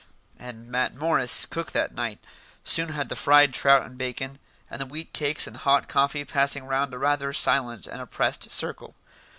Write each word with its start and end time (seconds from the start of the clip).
And 0.39 0.67
Matt 0.67 0.95
Morris, 0.95 1.45
cook 1.45 1.73
that 1.73 1.93
night, 1.93 2.17
soon 2.63 2.89
had 2.89 3.09
the 3.09 3.15
fried 3.15 3.53
trout 3.53 3.85
and 3.85 3.99
bacon, 3.99 4.39
and 4.67 4.81
the 4.81 4.87
wheat 4.87 5.13
cakes 5.13 5.45
and 5.45 5.55
hot 5.55 5.87
coffee 5.87 6.25
passing 6.25 6.63
round 6.65 6.91
a 6.91 6.97
rather 6.97 7.31
silent 7.33 7.85
and 7.85 8.01
oppressed 8.01 8.49
circle. 8.49 8.95